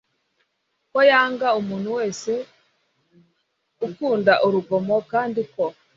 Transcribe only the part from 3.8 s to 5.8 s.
ukunda urugomo kandi ko